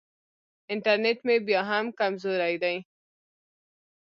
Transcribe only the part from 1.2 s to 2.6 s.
مې بیا هم کمزوری